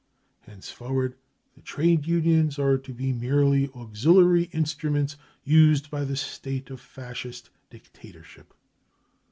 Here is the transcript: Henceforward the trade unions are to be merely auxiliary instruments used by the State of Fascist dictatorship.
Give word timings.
Henceforward 0.47 1.15
the 1.53 1.61
trade 1.61 2.07
unions 2.07 2.57
are 2.57 2.75
to 2.79 2.91
be 2.91 3.13
merely 3.13 3.69
auxiliary 3.75 4.45
instruments 4.51 5.15
used 5.43 5.91
by 5.91 6.03
the 6.05 6.15
State 6.15 6.71
of 6.71 6.81
Fascist 6.81 7.51
dictatorship. 7.69 8.51